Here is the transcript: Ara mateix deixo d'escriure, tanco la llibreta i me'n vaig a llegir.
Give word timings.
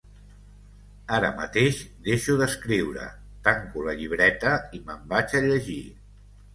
Ara 1.17 1.29
mateix 1.41 1.83
deixo 2.09 2.39
d'escriure, 2.41 3.05
tanco 3.51 3.87
la 3.91 3.97
llibreta 4.03 4.59
i 4.81 4.85
me'n 4.91 5.09
vaig 5.17 5.41
a 5.45 5.49
llegir. 5.51 5.83